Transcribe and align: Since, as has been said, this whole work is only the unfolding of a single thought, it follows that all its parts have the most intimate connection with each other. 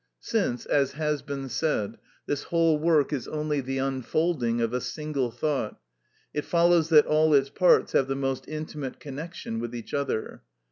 Since, 0.21 0.65
as 0.65 0.93
has 0.93 1.21
been 1.21 1.47
said, 1.47 1.99
this 2.25 2.41
whole 2.45 2.79
work 2.79 3.13
is 3.13 3.27
only 3.27 3.61
the 3.61 3.77
unfolding 3.77 4.59
of 4.59 4.73
a 4.73 4.81
single 4.81 5.29
thought, 5.29 5.79
it 6.33 6.43
follows 6.43 6.89
that 6.89 7.05
all 7.05 7.35
its 7.35 7.51
parts 7.51 7.91
have 7.91 8.07
the 8.07 8.15
most 8.15 8.47
intimate 8.47 8.99
connection 8.99 9.59
with 9.59 9.75
each 9.75 9.93
other. 9.93 10.41